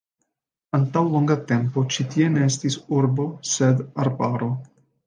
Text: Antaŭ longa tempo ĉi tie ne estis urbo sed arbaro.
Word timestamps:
Antaŭ 0.77 1.03
longa 1.09 1.35
tempo 1.53 1.85
ĉi 1.97 2.09
tie 2.15 2.33
ne 2.39 2.49
estis 2.49 2.81
urbo 2.99 3.31
sed 3.55 3.89
arbaro. 4.07 4.53